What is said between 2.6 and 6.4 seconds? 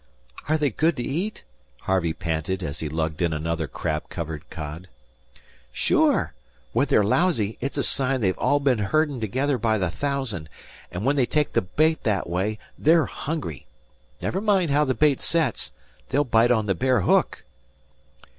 as he lugged in another crab covered cod. "Sure.